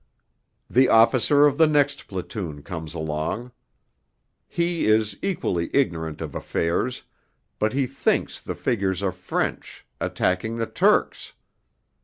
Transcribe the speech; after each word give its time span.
The 0.67 0.89
officer 0.89 1.45
of 1.45 1.59
the 1.59 1.67
next 1.67 2.07
platoon 2.07 2.63
comes 2.63 2.95
along. 2.95 3.51
He 4.47 4.87
is 4.87 5.15
equally 5.21 5.69
ignorant 5.75 6.21
of 6.21 6.33
affairs, 6.33 7.03
but 7.59 7.73
he 7.73 7.85
thinks 7.85 8.39
the 8.41 8.55
figures 8.55 9.03
are 9.03 9.11
French, 9.11 9.85
attacking 9.99 10.55
the 10.55 10.65
Turks. 10.65 11.33